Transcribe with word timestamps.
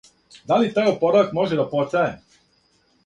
Да 0.51 0.55
ли 0.61 0.71
тај 0.77 0.89
опоравак 0.93 1.35
може 1.41 1.61
да 1.63 1.67
потраје? 1.75 2.19